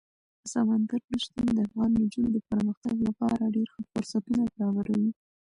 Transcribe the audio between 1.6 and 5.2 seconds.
افغان نجونو د پرمختګ لپاره ډېر ښه فرصتونه برابروي.